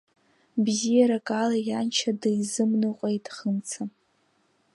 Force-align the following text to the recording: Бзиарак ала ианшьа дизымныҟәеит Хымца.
Бзиарак 0.63 1.27
ала 1.41 1.57
ианшьа 1.69 2.11
дизымныҟәеит 2.21 3.25
Хымца. 3.35 3.83